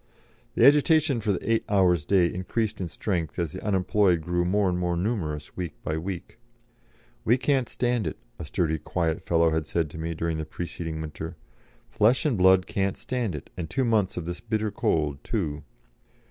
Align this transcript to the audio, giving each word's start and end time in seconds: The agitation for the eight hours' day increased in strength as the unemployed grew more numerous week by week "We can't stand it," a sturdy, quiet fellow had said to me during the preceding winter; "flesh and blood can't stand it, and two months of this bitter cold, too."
The 0.55 0.65
agitation 0.65 1.21
for 1.21 1.31
the 1.31 1.47
eight 1.53 1.63
hours' 1.69 2.05
day 2.07 2.25
increased 2.25 2.81
in 2.81 2.87
strength 2.87 3.37
as 3.37 3.51
the 3.53 3.63
unemployed 3.63 4.21
grew 4.21 4.43
more 4.43 4.71
numerous 4.97 5.55
week 5.55 5.75
by 5.83 5.95
week 5.99 6.39
"We 7.23 7.37
can't 7.37 7.69
stand 7.69 8.07
it," 8.07 8.17
a 8.39 8.45
sturdy, 8.45 8.79
quiet 8.79 9.21
fellow 9.23 9.51
had 9.51 9.67
said 9.67 9.91
to 9.91 9.99
me 9.99 10.15
during 10.15 10.39
the 10.39 10.45
preceding 10.45 11.01
winter; 11.01 11.37
"flesh 11.91 12.25
and 12.25 12.35
blood 12.35 12.65
can't 12.65 12.97
stand 12.97 13.35
it, 13.35 13.51
and 13.55 13.69
two 13.69 13.85
months 13.85 14.17
of 14.17 14.25
this 14.25 14.41
bitter 14.41 14.71
cold, 14.71 15.23
too." 15.23 15.61